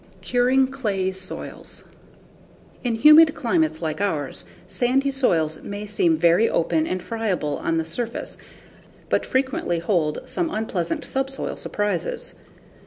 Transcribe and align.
Curing 0.21 0.65
Clayey 0.65 1.11
Soils 1.11 1.83
In 2.83 2.95
humid 2.95 3.35
climates 3.35 3.83
like 3.83 4.01
ours, 4.01 4.45
sandy 4.67 5.11
soils 5.11 5.61
may 5.61 5.85
seem 5.85 6.17
very 6.17 6.49
open 6.49 6.87
and 6.87 7.03
friable 7.03 7.57
on 7.57 7.77
the 7.77 7.85
surface 7.85 8.39
but 9.09 9.27
frequently 9.27 9.77
hold 9.77 10.23
some 10.27 10.49
unpleasant 10.49 11.05
subsoil 11.05 11.55
surprises. 11.55 12.33